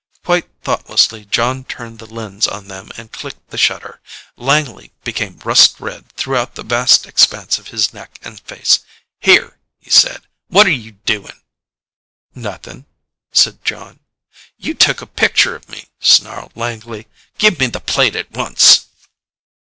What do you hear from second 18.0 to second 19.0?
at once."